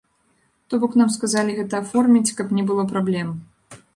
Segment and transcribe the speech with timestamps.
[0.73, 3.29] То бок нам сказалі гэта аформіць, каб не было праблем.